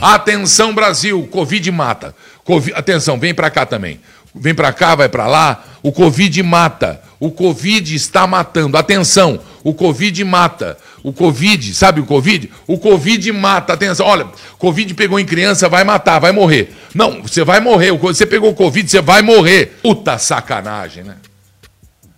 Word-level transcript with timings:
Atenção 0.00 0.74
Brasil, 0.74 1.28
Covid 1.30 1.70
mata. 1.70 2.14
Covid, 2.42 2.74
atenção, 2.74 3.18
vem 3.18 3.34
para 3.34 3.50
cá 3.50 3.66
também. 3.66 4.00
Vem 4.34 4.54
para 4.54 4.72
cá, 4.72 4.94
vai 4.94 5.08
para 5.08 5.26
lá. 5.26 5.64
O 5.82 5.92
Covid 5.92 6.42
mata. 6.42 7.02
O 7.18 7.30
Covid 7.30 7.94
está 7.94 8.26
matando. 8.26 8.76
Atenção, 8.76 9.40
o 9.62 9.74
Covid 9.74 10.24
mata. 10.24 10.78
O 11.02 11.12
Covid, 11.12 11.74
sabe 11.74 12.00
o 12.00 12.06
Covid? 12.06 12.50
O 12.66 12.78
Covid 12.78 13.32
mata. 13.32 13.74
Atenção, 13.74 14.06
olha, 14.06 14.26
Covid 14.58 14.94
pegou 14.94 15.18
em 15.20 15.24
criança, 15.26 15.68
vai 15.68 15.84
matar, 15.84 16.18
vai 16.18 16.32
morrer. 16.32 16.74
Não, 16.94 17.22
você 17.22 17.44
vai 17.44 17.60
morrer. 17.60 17.92
Você 17.92 18.24
pegou 18.24 18.54
Covid, 18.54 18.90
você 18.90 19.00
vai 19.02 19.20
morrer. 19.20 19.78
Puta 19.82 20.16
sacanagem, 20.16 21.04
né? 21.04 21.16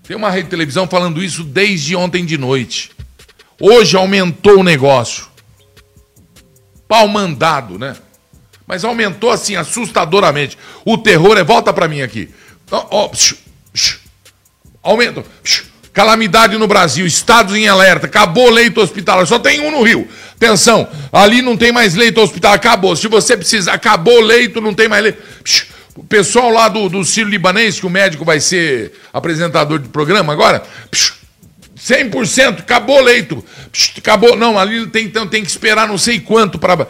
Tem 0.06 0.16
uma 0.16 0.30
rede 0.30 0.44
de 0.44 0.50
televisão 0.50 0.86
falando 0.86 1.22
isso 1.22 1.42
desde 1.42 1.96
ontem 1.96 2.24
de 2.24 2.38
noite. 2.38 2.90
Hoje 3.60 3.96
aumentou 3.96 4.60
o 4.60 4.62
negócio. 4.62 5.26
Pau 6.88 7.08
mandado, 7.08 7.78
né? 7.78 7.96
Mas 8.66 8.84
aumentou 8.84 9.30
assim 9.30 9.56
assustadoramente. 9.56 10.58
O 10.84 10.98
terror 10.98 11.36
é. 11.36 11.44
Volta 11.44 11.72
para 11.72 11.88
mim 11.88 12.02
aqui. 12.02 12.30
Oh, 12.70 12.86
oh, 12.90 13.08
psh, 13.10 13.36
psh, 13.72 13.98
aumento. 14.82 15.24
Psh, 15.42 15.64
calamidade 15.92 16.56
no 16.56 16.66
Brasil, 16.66 17.06
estados 17.06 17.54
em 17.54 17.68
alerta, 17.68 18.06
acabou 18.06 18.48
leito 18.48 18.80
hospitalar, 18.80 19.26
só 19.26 19.38
tem 19.38 19.60
um 19.60 19.70
no 19.70 19.82
Rio. 19.82 20.08
Atenção, 20.34 20.88
ali 21.12 21.42
não 21.42 21.56
tem 21.56 21.70
mais 21.70 21.94
leito 21.94 22.20
hospitalar, 22.20 22.56
acabou. 22.56 22.96
Se 22.96 23.08
você 23.08 23.36
precisar, 23.36 23.74
acabou 23.74 24.20
leito, 24.20 24.60
não 24.60 24.72
tem 24.72 24.88
mais 24.88 25.02
leito. 25.02 25.22
Psh, 25.44 25.66
o 25.94 26.02
pessoal 26.02 26.50
lá 26.50 26.68
do, 26.68 26.88
do 26.88 27.04
Ciro 27.04 27.28
Libanês, 27.28 27.78
que 27.78 27.86
o 27.86 27.90
médico 27.90 28.24
vai 28.24 28.40
ser 28.40 28.92
apresentador 29.12 29.78
do 29.78 29.90
programa 29.90 30.32
agora, 30.32 30.62
psh, 30.90 31.12
100%, 31.84 32.60
acabou 32.60 33.00
o 33.00 33.02
leito. 33.02 33.44
Psh, 33.72 33.94
acabou. 33.98 34.36
Não, 34.36 34.56
ali 34.56 34.86
tem, 34.86 35.04
então, 35.04 35.26
tem 35.26 35.42
que 35.42 35.50
esperar 35.50 35.88
não 35.88 35.98
sei 35.98 36.20
quanto 36.20 36.56
para. 36.56 36.86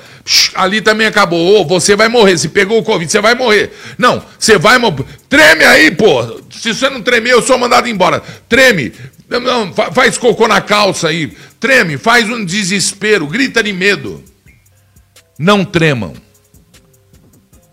Ali 0.54 0.82
também 0.82 1.06
acabou. 1.06 1.60
Oh, 1.60 1.64
você 1.64 1.96
vai 1.96 2.08
morrer. 2.08 2.36
Se 2.36 2.50
pegou 2.50 2.78
o 2.78 2.82
Covid, 2.82 3.10
você 3.10 3.20
vai 3.20 3.34
morrer. 3.34 3.72
Não, 3.96 4.22
você 4.38 4.58
vai 4.58 4.76
morrer. 4.76 5.04
Treme 5.30 5.64
aí, 5.64 5.90
pô. 5.90 6.42
Se 6.50 6.74
você 6.74 6.90
não 6.90 7.00
tremer, 7.00 7.32
eu 7.32 7.42
sou 7.42 7.56
mandado 7.56 7.88
embora. 7.88 8.22
Treme. 8.48 8.92
Não, 9.30 9.72
faz 9.72 10.18
cocô 10.18 10.46
na 10.46 10.60
calça 10.60 11.08
aí. 11.08 11.34
Treme, 11.58 11.96
faz 11.96 12.28
um 12.28 12.44
desespero, 12.44 13.26
grita 13.26 13.62
de 13.62 13.72
medo. 13.72 14.22
Não 15.38 15.64
tremam. 15.64 16.12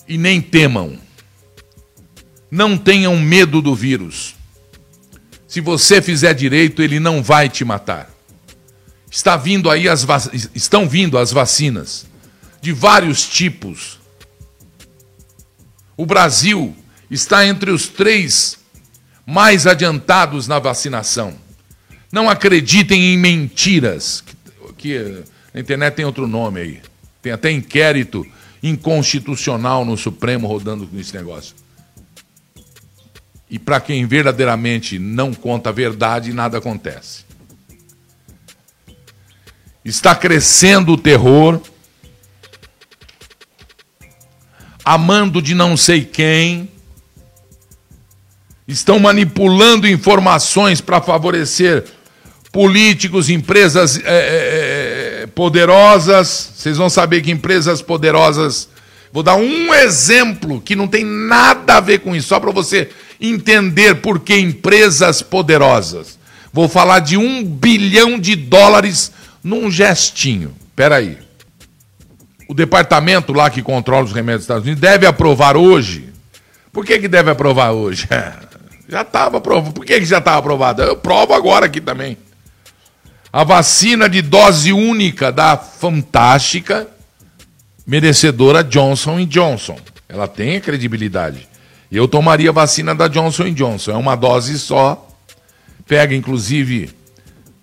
E 0.07 0.17
nem 0.17 0.39
temam. 0.39 0.97
Não 2.49 2.77
tenham 2.77 3.17
medo 3.17 3.61
do 3.61 3.75
vírus. 3.75 4.38
Se 5.49 5.61
você 5.61 5.99
fizer 5.99 6.35
direito, 6.35 6.83
ele 6.83 6.99
não 6.99 7.23
vai 7.23 7.49
te 7.49 7.65
matar. 7.65 8.07
Está 9.09 9.35
vindo 9.35 9.67
aí 9.67 9.89
as 9.89 10.05
estão 10.53 10.87
vindo 10.87 11.17
as 11.17 11.31
vacinas 11.31 12.05
de 12.61 12.71
vários 12.71 13.27
tipos. 13.27 13.99
O 15.97 16.05
Brasil 16.05 16.75
está 17.09 17.47
entre 17.47 17.71
os 17.71 17.87
três 17.87 18.59
mais 19.25 19.65
adiantados 19.65 20.47
na 20.47 20.59
vacinação. 20.59 21.35
Não 22.11 22.29
acreditem 22.29 23.15
em 23.15 23.17
mentiras, 23.17 24.23
que 24.77 25.23
na 25.51 25.59
internet 25.59 25.95
tem 25.95 26.05
outro 26.05 26.27
nome 26.27 26.61
aí. 26.61 26.81
Tem 27.23 27.31
até 27.31 27.51
inquérito 27.51 28.23
inconstitucional 28.61 29.83
no 29.83 29.97
Supremo 29.97 30.47
rodando 30.47 30.85
com 30.85 30.99
esse 30.99 31.15
negócio. 31.15 31.55
E 33.49 33.57
para 33.57 33.79
quem 33.79 34.05
verdadeiramente 34.05 34.99
não 34.99 35.33
conta 35.33 35.69
a 35.69 35.73
verdade, 35.73 36.33
nada 36.33 36.59
acontece. 36.59 37.25
Está 39.83 40.13
crescendo 40.13 40.93
o 40.93 40.97
terror, 40.97 41.59
amando 44.85 45.41
de 45.41 45.55
não 45.55 45.75
sei 45.75 46.05
quem, 46.05 46.69
estão 48.67 48.99
manipulando 48.99 49.87
informações 49.87 50.79
para 50.79 51.01
favorecer 51.01 51.85
políticos, 52.51 53.29
empresas 53.29 53.99
é, 54.03 55.23
é, 55.23 55.27
poderosas. 55.27 56.53
Vocês 56.55 56.77
vão 56.77 56.89
saber 56.89 57.21
que 57.21 57.31
empresas 57.31 57.81
poderosas. 57.81 58.69
Vou 59.11 59.23
dar 59.23 59.35
um 59.35 59.73
exemplo 59.73 60.61
que 60.61 60.75
não 60.75 60.87
tem 60.87 61.03
nada 61.03 61.77
a 61.77 61.79
ver 61.79 61.99
com 61.99 62.15
isso, 62.15 62.27
só 62.27 62.39
para 62.39 62.51
você 62.51 62.89
entender 63.19 63.95
por 63.95 64.19
que 64.19 64.37
empresas 64.37 65.21
poderosas. 65.21 66.17
Vou 66.51 66.67
falar 66.67 66.99
de 66.99 67.17
um 67.17 67.43
bilhão 67.43 68.19
de 68.19 68.35
dólares 68.35 69.11
num 69.43 69.69
gestinho. 69.69 70.55
Espera 70.69 70.97
aí. 70.97 71.17
O 72.47 72.53
departamento 72.53 73.33
lá 73.33 73.49
que 73.49 73.61
controla 73.61 74.05
os 74.05 74.13
remédios 74.13 74.41
dos 74.41 74.45
Estados 74.45 74.63
Unidos 74.63 74.81
deve 74.81 75.05
aprovar 75.05 75.55
hoje. 75.55 76.09
Por 76.71 76.85
que, 76.85 76.97
que 76.99 77.07
deve 77.07 77.29
aprovar 77.29 77.71
hoje? 77.71 78.07
já 78.87 79.01
estava 79.01 79.37
aprovado. 79.37 79.73
Por 79.73 79.85
que, 79.85 79.99
que 79.99 80.05
já 80.05 80.17
estava 80.17 80.39
aprovado? 80.39 80.81
Eu 80.81 80.97
provo 80.97 81.33
agora 81.33 81.65
aqui 81.65 81.79
também. 81.79 82.17
A 83.31 83.43
vacina 83.43 84.09
de 84.09 84.23
dose 84.23 84.73
única 84.73 85.31
da 85.31 85.55
fantástica, 85.55 86.87
merecedora 87.85 88.63
Johnson 88.63 89.23
Johnson. 89.25 89.77
Ela 90.07 90.27
tem 90.27 90.59
credibilidade. 90.59 91.48
Eu 91.91 92.07
tomaria 92.07 92.51
vacina 92.51 92.93
da 92.93 93.07
Johnson 93.07 93.51
Johnson. 93.53 93.91
É 93.91 93.95
uma 93.95 94.15
dose 94.15 94.59
só. 94.59 95.07
Pega, 95.87 96.13
inclusive, 96.13 96.93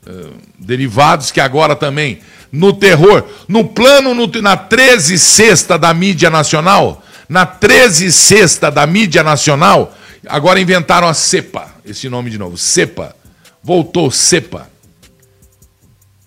uh, 0.07 0.33
derivados 0.59 1.31
que 1.31 1.41
agora 1.41 1.77
também, 1.77 2.21
no 2.51 2.73
terror, 2.73 3.25
no 3.47 3.69
plano, 3.69 4.15
no, 4.15 4.27
na 4.43 4.57
13 4.57 5.19
sexta 5.19 5.79
da 5.79 5.95
mídia 5.95 6.29
nacional, 6.29 7.05
na 7.29 7.47
13 7.47 8.11
sexta 8.11 8.69
da 8.71 8.85
mídia 8.85 9.23
nacional, 9.23 9.97
agora 10.27 10.61
inventaram 10.61 11.07
a 11.07 11.15
cepa. 11.15 11.73
Esse 11.85 12.09
nome 12.09 12.31
de 12.31 12.39
novo, 12.39 12.57
cepa. 12.57 13.15
Voltou 13.63 14.11
cepa. 14.11 14.69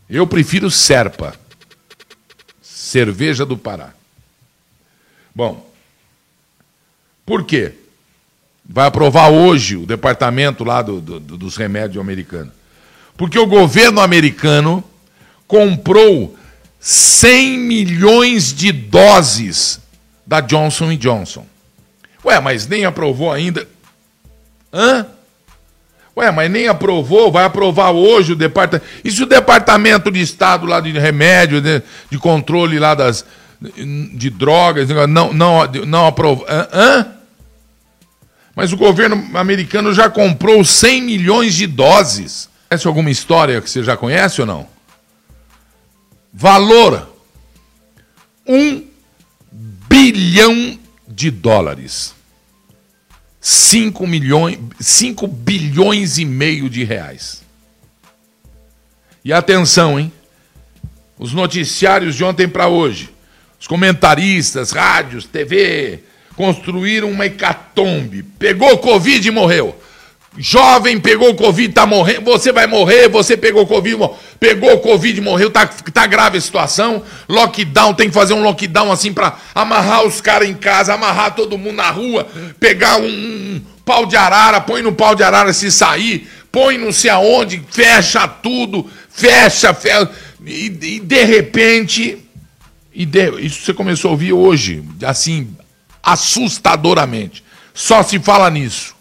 Eu 0.10 0.26
prefiro 0.26 0.72
Serpa. 0.72 1.36
Cerveja 2.62 3.46
do 3.46 3.56
Pará. 3.56 3.94
Bom, 5.36 5.70
por 7.24 7.46
quê? 7.46 7.74
Vai 8.72 8.86
aprovar 8.86 9.32
hoje 9.32 9.76
o 9.76 9.86
departamento 9.88 10.64
lá 10.64 10.84
do, 10.84 11.02
do, 11.02 11.20
dos 11.20 11.58
remédios 11.58 12.00
americanos. 12.00 12.54
Porque 13.18 13.40
o 13.40 13.48
governo 13.48 14.00
americano 14.00 14.84
comprou 15.48 16.38
100 16.80 17.58
milhões 17.58 18.54
de 18.54 18.72
doses 18.72 19.82
da 20.26 20.40
Johnson 20.40 20.96
Johnson. 20.96 21.48
Ué, 22.24 22.40
mas 22.40 22.68
nem 22.68 22.86
aprovou 22.86 23.32
ainda. 23.32 23.68
Hã? 24.72 25.08
Ué, 26.16 26.30
mas 26.32 26.52
nem 26.52 26.68
aprovou, 26.68 27.32
vai 27.32 27.46
aprovar 27.46 27.90
hoje 27.90 28.34
o 28.34 28.36
departamento. 28.36 28.86
E 29.04 29.10
se 29.10 29.24
o 29.24 29.26
departamento 29.26 30.12
de 30.12 30.22
Estado 30.22 30.68
lá 30.68 30.80
de 30.80 30.92
remédio, 30.92 31.60
de, 31.60 31.82
de 32.12 32.20
controle 32.20 32.78
lá 32.78 32.94
das 32.94 33.26
de 34.14 34.30
drogas, 34.30 34.88
não, 35.10 35.34
não, 35.34 35.66
não 35.86 36.06
aprovou. 36.06 36.46
Hã? 36.48 37.19
Mas 38.60 38.74
o 38.74 38.78
governo 38.78 39.16
americano 39.36 39.94
já 39.94 40.10
comprou 40.10 40.66
100 40.66 41.02
milhões 41.02 41.56
de 41.56 41.66
doses. 41.66 42.50
Conhece 42.68 42.88
alguma 42.90 43.10
história 43.10 43.62
que 43.62 43.70
você 43.70 43.82
já 43.82 43.96
conhece 43.96 44.42
ou 44.42 44.48
não? 44.48 44.68
Valor: 46.34 47.10
1 48.46 48.86
bilhão 49.88 50.78
de 51.08 51.32
dólares. 51.32 52.14
5 53.40 54.06
milhões, 54.06 54.60
5 54.78 55.26
bilhões 55.26 56.18
e 56.18 56.26
meio 56.26 56.70
de 56.70 56.84
reais. 56.84 57.44
E 59.24 59.32
atenção, 59.32 59.98
hein? 59.98 60.12
Os 61.18 61.32
noticiários 61.32 62.14
de 62.14 62.26
ontem 62.26 62.46
para 62.46 62.68
hoje, 62.68 63.10
os 63.58 63.68
comentaristas, 63.68 64.72
rádios, 64.72 65.24
TV, 65.24 66.04
construíram 66.40 67.12
uma 67.12 67.26
hecatombe. 67.26 68.24
Pegou 68.24 68.78
Covid 68.78 69.28
e 69.28 69.30
morreu. 69.30 69.78
Jovem 70.38 70.98
pegou 70.98 71.36
Covid, 71.36 71.74
tá 71.74 71.86
morrendo. 71.86 72.22
Você 72.22 72.54
vai 72.54 72.66
morrer, 72.66 73.10
você 73.10 73.36
pegou 73.36 73.68
Covid, 73.68 74.10
pegou 74.40 74.80
Covid, 74.80 75.20
morreu, 75.20 75.52
tá, 75.52 75.68
tá 75.68 76.08
grave 76.08 76.38
a 76.38 76.42
situação. 76.42 77.04
Lockdown, 77.28 77.94
tem 77.94 78.08
que 78.08 78.14
fazer 78.14 78.36
um 78.36 78.42
lockdown 78.42 78.90
assim 78.90 79.12
para 79.12 79.38
amarrar 79.54 80.06
os 80.06 80.22
caras 80.22 80.48
em 80.48 80.54
casa, 80.54 80.94
amarrar 80.94 81.36
todo 81.36 81.58
mundo 81.58 81.76
na 81.76 81.92
rua, 81.92 82.26
pegar 82.58 83.02
um, 83.02 83.06
um 83.06 83.62
pau 83.84 84.06
de 84.06 84.16
arara, 84.16 84.62
põe 84.62 84.82
no 84.82 84.94
pau 84.94 85.16
de 85.16 85.24
arara 85.24 85.52
se 85.52 85.70
sair, 85.70 86.26
põe 86.50 86.78
não 86.78 86.94
sei 86.94 87.10
aonde, 87.10 87.62
fecha 87.70 88.26
tudo, 88.30 88.90
fecha, 89.10 89.74
fecha. 89.74 90.10
E, 90.46 90.68
e 90.68 91.00
de 91.02 91.24
repente, 91.26 92.18
e 92.94 93.06
de, 93.06 93.30
isso 93.42 93.66
você 93.66 93.74
começou 93.74 94.08
a 94.08 94.12
ouvir 94.14 94.32
hoje, 94.32 94.82
assim, 95.04 95.54
assustadoramente. 96.02 97.44
Só 97.74 98.04
se 98.04 98.20
fala 98.20 98.50
nisso. 98.50 98.96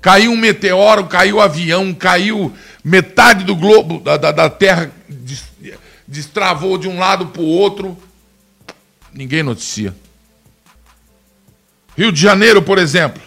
Caiu 0.00 0.32
um 0.32 0.36
meteoro, 0.36 1.06
caiu 1.06 1.36
um 1.36 1.40
avião, 1.40 1.92
caiu 1.92 2.54
metade 2.84 3.44
do 3.44 3.56
globo 3.56 3.98
da, 4.00 4.16
da, 4.16 4.30
da 4.30 4.50
Terra 4.50 4.92
destravou 6.06 6.78
de 6.78 6.88
um 6.88 6.98
lado 6.98 7.26
para 7.26 7.42
o 7.42 7.46
outro. 7.46 7.96
Ninguém 9.12 9.42
noticia. 9.42 9.94
Rio 11.96 12.12
de 12.12 12.20
Janeiro, 12.20 12.62
por 12.62 12.78
exemplo, 12.78 13.22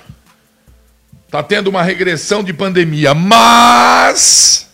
está 1.25 1.41
tendo 1.41 1.69
uma 1.69 1.81
regressão 1.81 2.43
de 2.43 2.53
pandemia, 2.53 3.13
mas 3.13 4.69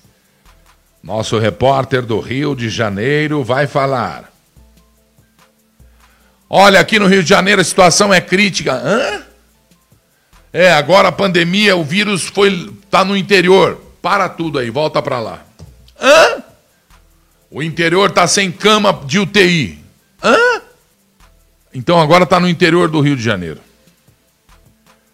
nosso 1.02 1.40
repórter 1.40 2.02
do 2.02 2.20
Rio 2.20 2.56
de 2.56 2.70
Janeiro 2.70 3.44
vai 3.44 3.68
falar. 3.68 4.35
Olha, 6.58 6.80
aqui 6.80 6.98
no 6.98 7.08
Rio 7.08 7.22
de 7.22 7.28
Janeiro 7.28 7.60
a 7.60 7.66
situação 7.66 8.14
é 8.14 8.22
crítica. 8.22 8.76
Hã? 8.76 9.24
É, 10.54 10.72
agora 10.72 11.10
a 11.10 11.12
pandemia, 11.12 11.76
o 11.76 11.84
vírus 11.84 12.28
foi 12.28 12.74
tá 12.90 13.04
no 13.04 13.18
interior. 13.18 13.76
Para 14.02 14.30
tudo 14.30 14.58
aí, 14.58 14.70
volta 14.70 15.02
para 15.02 15.20
lá. 15.20 15.46
Hã? 16.00 16.42
O 17.52 17.62
interior 17.62 18.10
tá 18.10 18.26
sem 18.26 18.54
cama 18.54 18.94
de 19.06 19.20
UTI. 19.20 19.84
Hã? 20.24 20.62
Então 21.74 22.00
agora 22.00 22.26
tá 22.26 22.40
no 22.40 22.48
interior 22.48 22.88
do 22.88 23.02
Rio 23.02 23.18
de 23.18 23.22
Janeiro. 23.22 23.60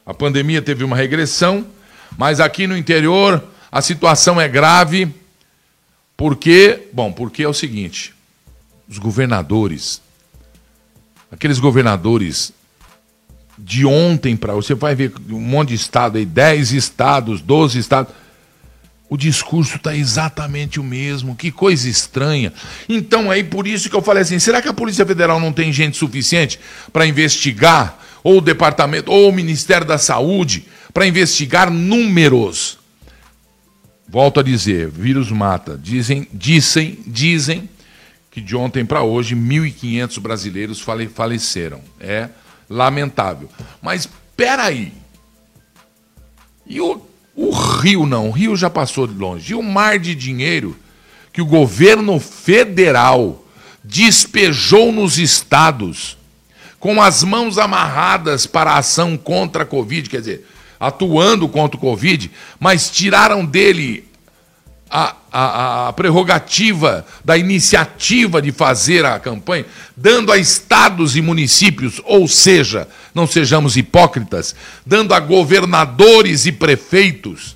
A 0.05 0.13
pandemia 0.13 0.61
teve 0.61 0.83
uma 0.83 0.95
regressão, 0.95 1.65
mas 2.19 2.39
aqui 2.39 2.67
no 2.67 2.77
interior 2.77 3.43
a 3.71 3.81
situação 3.81 4.39
é 4.39 4.47
grave 4.47 5.11
porque, 6.15 6.87
bom, 6.93 7.11
porque 7.11 7.41
é 7.41 7.49
o 7.49 7.53
seguinte, 7.53 8.13
os 8.87 8.99
governadores, 8.99 10.03
aqueles 11.31 11.59
governadores 11.59 12.53
de 13.57 13.85
ontem 13.85 14.35
para 14.35 14.53
você 14.53 14.73
vai 14.73 14.95
ver 14.95 15.13
um 15.29 15.39
monte 15.39 15.69
de 15.69 15.75
estado 15.75 16.17
aí, 16.17 16.25
10 16.25 16.73
estados, 16.73 17.41
12 17.41 17.79
estados, 17.79 18.13
o 19.09 19.17
discurso 19.17 19.75
está 19.75 19.95
exatamente 19.95 20.79
o 20.79 20.83
mesmo, 20.83 21.35
que 21.35 21.51
coisa 21.51 21.89
estranha. 21.89 22.51
Então 22.87 23.29
aí 23.29 23.43
por 23.43 23.67
isso 23.67 23.89
que 23.89 23.95
eu 23.95 24.01
falei 24.01 24.23
assim, 24.23 24.39
será 24.39 24.61
que 24.61 24.69
a 24.69 24.73
Polícia 24.73 25.05
Federal 25.05 25.39
não 25.39 25.51
tem 25.53 25.71
gente 25.71 25.97
suficiente 25.97 26.59
para 26.91 27.05
investigar 27.05 27.99
ou 28.23 28.37
o 28.37 28.41
departamento 28.41 29.11
ou 29.11 29.29
o 29.29 29.33
Ministério 29.33 29.85
da 29.85 29.97
Saúde 29.97 30.65
para 30.93 31.07
investigar 31.07 31.69
números 31.69 32.79
Volto 34.11 34.41
a 34.41 34.43
dizer, 34.43 34.89
vírus 34.89 35.31
mata. 35.31 35.79
Dizem, 35.81 36.27
dizem, 36.33 36.99
dizem 37.07 37.69
que 38.31 38.39
de 38.39 38.55
ontem 38.55 38.85
para 38.85 39.03
hoje 39.03 39.35
1.500 39.35 40.19
brasileiros 40.19 40.79
fale, 40.79 41.07
faleceram. 41.07 41.81
É 41.99 42.29
lamentável. 42.69 43.49
Mas 43.81 44.09
peraí. 44.35 44.93
E 46.65 46.79
o, 46.79 47.01
o 47.35 47.51
Rio 47.51 48.05
não? 48.05 48.29
O 48.29 48.31
Rio 48.31 48.55
já 48.55 48.69
passou 48.69 49.05
de 49.05 49.13
longe. 49.13 49.51
E 49.51 49.55
o 49.55 49.61
mar 49.61 49.99
de 49.99 50.15
dinheiro 50.15 50.77
que 51.33 51.41
o 51.41 51.45
governo 51.45 52.19
federal 52.19 53.45
despejou 53.83 54.91
nos 54.91 55.17
estados 55.17 56.17
com 56.79 57.01
as 57.01 57.23
mãos 57.23 57.57
amarradas 57.57 58.45
para 58.45 58.71
a 58.71 58.77
ação 58.77 59.15
contra 59.15 59.63
a 59.63 59.65
Covid, 59.65 60.09
quer 60.09 60.19
dizer, 60.19 60.47
atuando 60.79 61.47
contra 61.47 61.77
o 61.77 61.79
Covid, 61.79 62.31
mas 62.59 62.89
tiraram 62.89 63.45
dele 63.45 64.09
a, 64.91 65.15
a, 65.31 65.87
a, 65.87 65.93
prerrogativa 65.93 67.05
da 67.23 67.37
iniciativa 67.37 68.41
de 68.41 68.51
fazer 68.51 69.05
a 69.05 69.17
campanha, 69.17 69.65
dando 69.95 70.33
a 70.33 70.37
estados 70.37 71.15
e 71.15 71.21
municípios, 71.21 72.01
ou 72.03 72.27
seja, 72.27 72.85
não 73.15 73.25
sejamos 73.25 73.77
hipócritas, 73.77 74.53
dando 74.85 75.13
a 75.13 75.21
governadores 75.21 76.45
e 76.45 76.51
prefeitos 76.51 77.55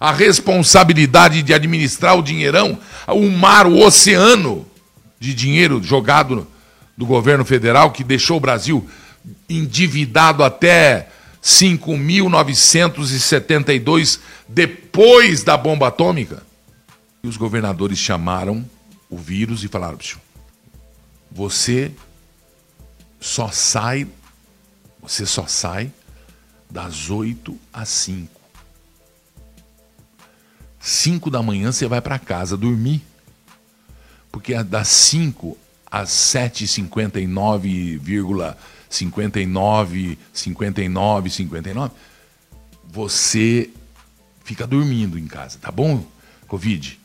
a 0.00 0.10
responsabilidade 0.10 1.42
de 1.42 1.52
administrar 1.54 2.18
o 2.18 2.22
dinheirão, 2.22 2.76
o 3.06 3.30
mar, 3.30 3.68
o 3.68 3.78
oceano 3.78 4.66
de 5.20 5.32
dinheiro 5.32 5.80
jogado 5.80 6.44
do 6.96 7.06
governo 7.06 7.44
federal 7.44 7.92
que 7.92 8.02
deixou 8.02 8.38
o 8.38 8.40
Brasil 8.40 8.84
endividado 9.48 10.42
até 10.42 11.06
5.972 11.40 14.18
depois 14.48 15.44
da 15.44 15.56
bomba 15.56 15.86
atômica. 15.86 16.42
E 17.22 17.28
os 17.28 17.36
governadores 17.36 17.98
chamaram 17.98 18.68
o 19.08 19.16
vírus 19.16 19.62
e 19.62 19.68
falaram: 19.68 19.98
você 21.30 21.92
só 23.20 23.48
sai, 23.50 24.08
você 25.00 25.24
só 25.24 25.46
sai 25.46 25.92
das 26.68 27.10
8 27.10 27.56
às 27.72 27.88
5. 27.90 28.40
5 30.80 31.30
da 31.30 31.42
manhã 31.42 31.70
você 31.70 31.86
vai 31.86 32.00
para 32.00 32.18
casa 32.18 32.56
dormir. 32.56 33.02
Porque 34.32 34.54
é 34.54 34.64
das 34.64 34.88
5 34.88 35.56
às 35.90 36.08
7h59, 36.08 38.00
59, 38.88 40.18
59, 40.32 41.30
59, 41.30 41.90
você 42.84 43.70
fica 44.44 44.66
dormindo 44.66 45.18
em 45.18 45.26
casa, 45.26 45.58
tá 45.58 45.70
bom, 45.70 46.04
Covid? 46.48 47.01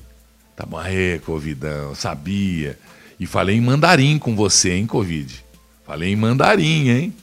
Tá 0.57 0.65
bom, 0.65 0.81
é, 0.81 1.19
Covidão, 1.19 1.93
sabia. 1.93 2.79
E 3.19 3.27
falei 3.27 3.57
em 3.57 3.61
mandarim 3.61 4.17
com 4.17 4.35
você, 4.35 4.73
hein, 4.73 4.87
Covid? 4.87 5.45
Falei 5.85 6.11
em 6.11 6.15
mandarim, 6.15 6.89
hein? 6.89 7.15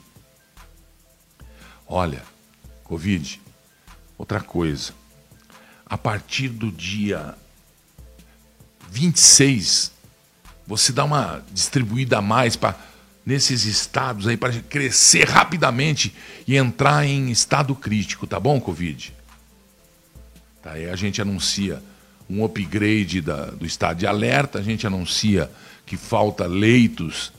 Olha, 1.85 2.23
Covid, 2.85 3.41
outra 4.17 4.41
coisa. 4.41 4.93
A 5.85 5.99
partir 5.99 6.49
do 6.49 6.71
dia 6.71 7.35
26, 8.89 9.91
você 10.65 10.93
dá 10.93 11.03
uma 11.03 11.45
distribuída 11.51 12.19
a 12.19 12.23
mais 12.23 12.55
para 12.55 12.79
nesses 13.27 13.65
estados 13.65 14.29
aí 14.29 14.37
para 14.37 14.53
crescer 14.63 15.29
rapidamente 15.29 16.15
e 16.47 16.57
entrar 16.57 17.05
em 17.05 17.33
estado 17.33 17.75
crítico, 17.75 18.29
tá 18.29 18.39
bom, 18.39 18.61
Covid? 18.61 19.13
Tá, 20.63 20.75
aí 20.75 20.89
a 20.89 20.95
gente 20.95 21.21
anuncia 21.21 21.83
um 22.29 22.45
upgrade 22.45 23.21
da, 23.21 23.47
do 23.47 23.67
estado 23.67 23.99
de 23.99 24.07
alerta, 24.07 24.59
a 24.59 24.63
gente 24.63 24.87
anuncia 24.87 25.51
que 25.85 25.97
falta 25.97 26.47
leitos 26.47 27.33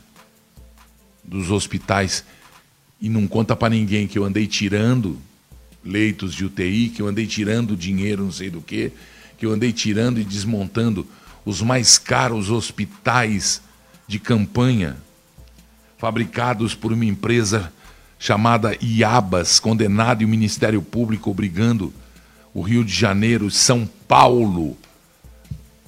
dos 1.23 1.49
hospitais 1.49 2.23
e 3.01 3.09
não 3.09 3.27
conta 3.27 3.55
para 3.55 3.69
ninguém 3.69 4.07
que 4.07 4.17
eu 4.17 4.23
andei 4.23 4.47
tirando 4.47 5.19
leitos 5.83 6.33
de 6.33 6.45
UTI, 6.45 6.89
que 6.89 7.01
eu 7.01 7.07
andei 7.07 7.27
tirando 7.27 7.75
dinheiro 7.75 8.23
não 8.23 8.31
sei 8.31 8.49
do 8.49 8.61
que, 8.61 8.91
que 9.37 9.45
eu 9.45 9.51
andei 9.51 9.71
tirando 9.71 10.19
e 10.19 10.23
desmontando 10.23 11.07
os 11.45 11.61
mais 11.61 11.97
caros 11.97 12.49
hospitais 12.49 13.61
de 14.07 14.19
campanha 14.19 14.97
fabricados 15.97 16.75
por 16.75 16.91
uma 16.91 17.05
empresa 17.05 17.71
chamada 18.17 18.75
Iabas, 18.81 19.59
condenada 19.59 20.23
e 20.23 20.25
o 20.25 20.29
Ministério 20.29 20.81
Público 20.81 21.29
obrigando 21.29 21.93
o 22.55 22.61
Rio 22.61 22.85
de 22.85 22.93
Janeiro, 22.93 23.51
São 23.51 23.87
Paulo, 24.07 24.77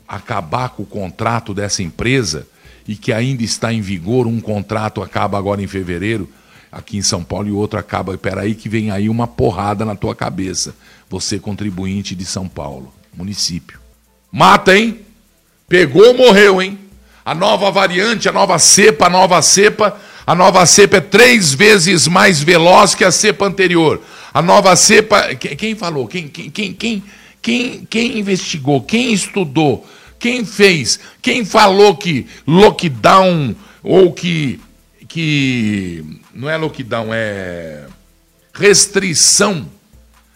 acabar 0.05 0.69
com 0.71 0.83
o 0.83 0.85
contrato 0.85 1.53
dessa 1.53 1.81
empresa 1.81 2.45
e 2.85 2.97
que 2.97 3.13
ainda 3.13 3.41
está 3.41 3.71
em 3.71 3.79
vigor, 3.79 4.27
um 4.27 4.41
contrato 4.41 5.01
acaba 5.01 5.37
agora 5.37 5.61
em 5.61 5.67
fevereiro, 5.67 6.29
aqui 6.69 6.97
em 6.97 7.01
São 7.01 7.23
Paulo, 7.23 7.47
e 7.47 7.51
outro 7.53 7.79
acaba. 7.79 8.17
Peraí, 8.17 8.53
que 8.53 8.67
vem 8.67 8.91
aí 8.91 9.07
uma 9.07 9.25
porrada 9.25 9.85
na 9.85 9.95
tua 9.95 10.13
cabeça, 10.13 10.75
você 11.09 11.39
contribuinte 11.39 12.13
de 12.13 12.25
São 12.25 12.49
Paulo, 12.49 12.93
município. 13.15 13.79
Mata, 14.29 14.77
hein? 14.77 14.99
Pegou, 15.69 16.13
morreu, 16.13 16.61
hein? 16.61 16.77
A 17.23 17.33
nova 17.33 17.71
variante, 17.71 18.27
a 18.27 18.33
nova 18.33 18.59
cepa, 18.59 19.07
a 19.07 19.09
nova 19.09 19.41
cepa, 19.41 19.97
a 20.25 20.35
nova 20.35 20.65
cepa 20.65 20.97
é 20.97 21.01
três 21.01 21.53
vezes 21.53 22.09
mais 22.09 22.41
veloz 22.41 22.93
que 22.93 23.05
a 23.05 23.11
cepa 23.11 23.45
anterior. 23.45 24.01
A 24.37 24.41
nova 24.43 24.75
cepa, 24.75 25.33
quem 25.33 25.73
falou? 25.73 26.07
Quem, 26.07 26.27
quem, 26.27 26.71
quem, 26.71 27.03
quem, 27.41 27.87
quem, 27.89 28.19
investigou? 28.19 28.81
Quem 28.81 29.11
estudou? 29.11 29.83
Quem 30.19 30.45
fez? 30.45 30.99
Quem 31.23 31.43
falou 31.43 31.97
que 31.97 32.27
lockdown 32.45 33.55
ou 33.81 34.13
que 34.13 34.59
que 35.07 36.05
não 36.35 36.47
é 36.47 36.55
lockdown, 36.55 37.07
é 37.11 37.87
restrição 38.53 39.67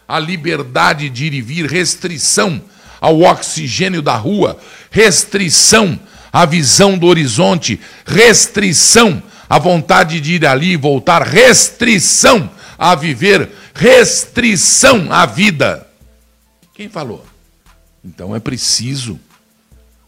à 0.08 0.18
liberdade 0.18 1.08
de 1.08 1.26
ir 1.26 1.34
e 1.36 1.42
vir, 1.44 1.68
restrição 1.68 2.60
ao 3.00 3.22
oxigênio 3.22 4.02
da 4.02 4.16
rua, 4.16 4.60
restrição 4.90 6.00
a 6.34 6.44
visão 6.48 6.98
do 6.98 7.06
horizonte, 7.06 7.80
restrição, 8.04 9.22
a 9.48 9.60
vontade 9.60 10.20
de 10.20 10.34
ir 10.34 10.46
ali 10.48 10.72
e 10.72 10.78
voltar, 10.78 11.22
restrição 11.22 12.50
a 12.82 12.96
viver, 12.96 13.48
restrição 13.74 15.12
à 15.12 15.26
vida. 15.26 15.88
Quem 16.74 16.90
falou? 16.90 17.26
Então 18.04 18.36
é 18.36 18.40
preciso 18.40 19.20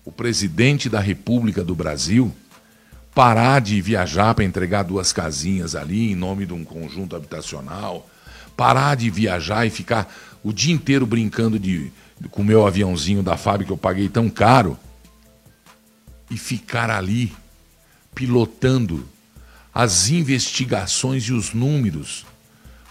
o 0.06 0.12
presidente 0.12 0.90
da 0.90 1.00
República 1.00 1.64
do 1.64 1.76
Brasil 1.76 2.34
parar 3.14 3.62
de 3.62 3.80
viajar 3.80 4.34
para 4.34 4.44
entregar 4.44 4.84
duas 4.84 5.14
casinhas 5.14 5.76
ali 5.76 6.12
em 6.12 6.16
nome 6.16 6.46
de 6.46 6.54
um 6.54 6.64
conjunto 6.64 7.16
habitacional, 7.16 8.10
parar 8.58 8.96
de 8.96 9.10
viajar 9.10 9.66
e 9.66 9.70
ficar 9.70 10.12
o 10.44 10.52
dia 10.52 10.74
inteiro 10.74 11.06
brincando 11.06 11.60
de, 11.60 11.92
com 12.32 12.42
o 12.42 12.46
meu 12.46 12.66
aviãozinho 12.66 13.22
da 13.22 13.38
fábrica 13.38 13.68
que 13.68 13.74
eu 13.74 13.78
paguei 13.78 14.10
tão 14.10 14.30
caro 14.30 14.78
e 16.30 16.38
ficar 16.38 16.90
ali 16.90 17.32
pilotando 18.16 19.08
as 19.74 20.10
investigações 20.10 21.24
e 21.24 21.34
os 21.34 21.54
números 21.54 22.26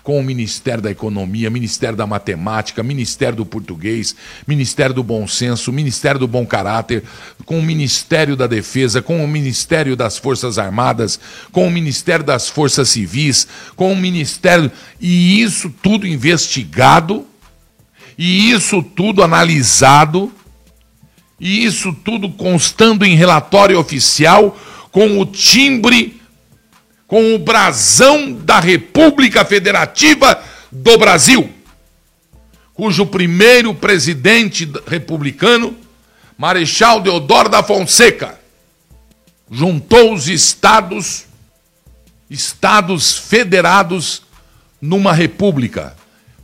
com 0.02 0.18
o 0.18 0.23
Ministério 0.23 0.82
da 0.82 0.90
Economia, 0.90 1.49
Ministério 1.49 1.97
da 1.97 2.06
Matemática, 2.06 2.82
Ministério 2.82 3.37
do 3.37 3.47
Português, 3.47 4.16
Ministério 4.47 4.94
do 4.94 5.02
Bom 5.02 5.28
Senso, 5.28 5.73
Ministério 5.73 6.18
do 6.18 6.26
Bom 6.26 6.44
Caráter, 6.44 7.04
com 7.44 7.59
o 7.59 7.62
Ministério 7.62 8.37
da 8.37 8.47
Defesa, 8.47 9.00
com 9.00 9.25
o 9.25 9.28
Ministério 9.28 9.94
das 9.94 10.18
Forças 10.18 10.59
Armadas, 10.59 11.21
com 11.52 11.68
o 11.68 11.71
Ministério 11.71 12.25
das 12.25 12.49
Forças 12.49 12.88
Civis, 12.88 13.47
com 13.76 13.92
o 13.92 13.97
Ministério. 13.97 14.71
E 15.00 15.40
isso 15.40 15.73
tudo 15.82 16.06
investigado, 16.06 17.25
e 18.18 18.50
isso 18.50 18.82
tudo 18.82 19.23
analisado, 19.23 20.32
e 21.38 21.64
isso 21.64 21.92
tudo 21.92 22.28
constando 22.30 23.04
em 23.04 23.14
relatório 23.14 23.78
oficial, 23.78 24.59
com 24.90 25.21
o 25.21 25.26
timbre 25.26 26.22
com 27.12 27.35
o 27.35 27.38
brasão 27.38 28.33
da 28.33 28.59
República 28.59 29.45
Federativa 29.45 30.42
do 30.73 30.97
Brasil, 30.97 31.52
cujo 32.73 33.04
primeiro 33.04 33.75
presidente 33.75 34.66
republicano, 34.87 35.76
Marechal 36.38 37.02
Deodoro 37.02 37.50
da 37.50 37.62
Fonseca, 37.62 38.40
juntou 39.50 40.14
os 40.14 40.26
estados, 40.26 41.26
estados 42.31 43.12
federados 43.12 44.23
numa 44.81 45.12
república, 45.12 45.95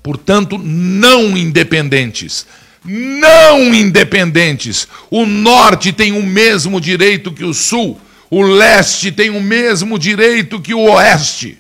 portanto, 0.03 0.59
não 0.59 1.35
independentes. 1.35 2.47
Não 2.85 3.73
independentes. 3.75 4.87
O 5.11 5.25
norte 5.25 5.95
tem 5.95 6.13
o 6.13 6.23
mesmo 6.23 6.79
direito 6.79 7.33
que 7.33 7.43
o 7.43 7.55
sul 7.55 7.99
o 8.31 8.43
leste 8.43 9.11
tem 9.11 9.31
o 9.31 9.41
mesmo 9.41 9.99
direito 9.99 10.61
que 10.61 10.75
o 10.75 10.91
oeste. 10.91 11.57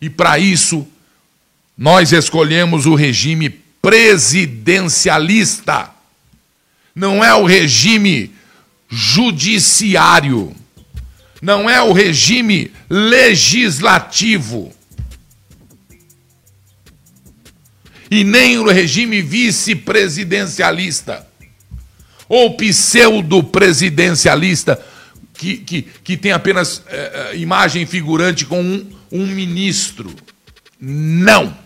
E 0.00 0.08
para 0.08 0.38
isso, 0.38 0.86
nós 1.76 2.12
escolhemos 2.12 2.86
o 2.86 2.94
regime 2.94 3.50
presidencialista. 3.82 5.90
Não 6.94 7.24
é 7.24 7.34
o 7.34 7.44
regime 7.44 8.32
judiciário. 8.88 10.54
Não 11.42 11.68
é 11.68 11.82
o 11.82 11.92
regime 11.92 12.70
legislativo. 12.88 14.72
E 18.10 18.24
nem 18.24 18.58
o 18.58 18.70
regime 18.70 19.20
vice-presidencialista. 19.22 21.26
Ou 22.28 22.56
pseudo-presidencialista 22.56 24.80
que, 25.40 25.56
que, 25.56 25.82
que 26.04 26.16
tem 26.18 26.32
apenas 26.32 26.82
é, 26.86 27.34
imagem 27.34 27.86
figurante 27.86 28.44
com 28.44 28.60
um, 28.60 28.86
um 29.10 29.26
ministro. 29.26 30.14
Não! 30.78 31.56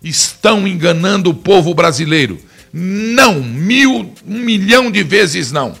Estão 0.00 0.68
enganando 0.68 1.30
o 1.30 1.34
povo 1.34 1.74
brasileiro. 1.74 2.38
Não! 2.72 3.42
Mil, 3.42 4.14
um 4.24 4.38
milhão 4.38 4.88
de 4.88 5.02
vezes 5.02 5.50
não! 5.50 5.74